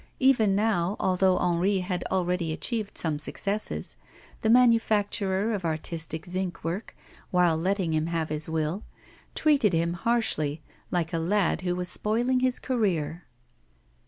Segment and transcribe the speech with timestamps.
[0.19, 3.97] Even now, although Henri had already achieved some successes,
[4.41, 6.95] the manufacturer of artistic zinc work,
[7.29, 8.81] while letting him have his will,
[9.35, 10.59] treated him harshly,
[10.89, 13.25] like a lad who was spoiling his career.